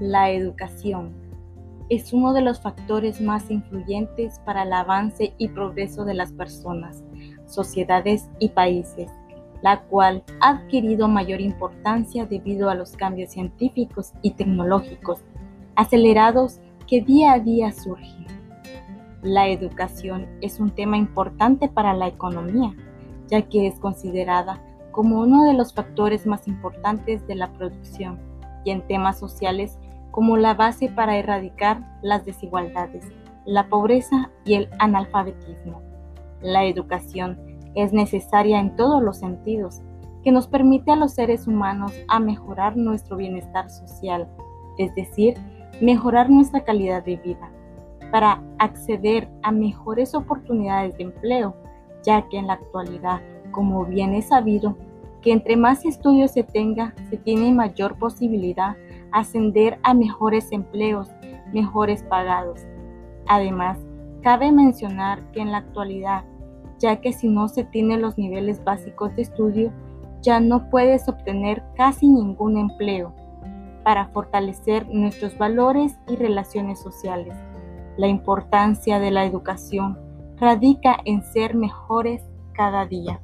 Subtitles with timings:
[0.00, 1.12] La educación
[1.90, 7.04] es uno de los factores más influyentes para el avance y progreso de las personas,
[7.44, 9.10] sociedades y países,
[9.60, 15.20] la cual ha adquirido mayor importancia debido a los cambios científicos y tecnológicos
[15.76, 18.26] acelerados que día a día surgen.
[19.20, 22.74] La educación es un tema importante para la economía,
[23.26, 24.62] ya que es considerada
[24.92, 28.18] como uno de los factores más importantes de la producción
[28.64, 29.78] y en temas sociales
[30.10, 33.06] como la base para erradicar las desigualdades,
[33.44, 35.82] la pobreza y el analfabetismo.
[36.42, 37.38] La educación
[37.74, 39.82] es necesaria en todos los sentidos,
[40.22, 44.28] que nos permite a los seres humanos a mejorar nuestro bienestar social,
[44.78, 45.34] es decir,
[45.80, 47.50] mejorar nuestra calidad de vida,
[48.10, 51.54] para acceder a mejores oportunidades de empleo,
[52.02, 53.20] ya que en la actualidad,
[53.50, 54.76] como bien es sabido,
[55.20, 58.76] que entre más estudios se tenga, se tiene mayor posibilidad
[59.12, 61.08] ascender a mejores empleos,
[61.52, 62.60] mejores pagados.
[63.26, 63.78] Además,
[64.22, 66.24] cabe mencionar que en la actualidad,
[66.78, 69.72] ya que si no se tienen los niveles básicos de estudio,
[70.22, 73.14] ya no puedes obtener casi ningún empleo
[73.84, 77.34] para fortalecer nuestros valores y relaciones sociales.
[77.96, 79.98] La importancia de la educación
[80.36, 83.20] radica en ser mejores cada día.